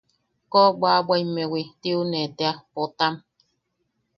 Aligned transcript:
Kobwabwaimewi 0.51 1.61
tiune 1.81 2.21
tea, 2.37 2.55
Potam. 2.73 3.13